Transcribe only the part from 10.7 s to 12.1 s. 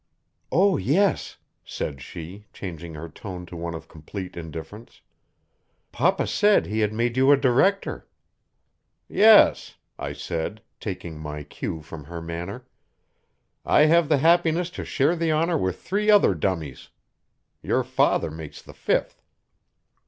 taking my cue from